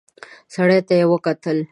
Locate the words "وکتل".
1.11-1.57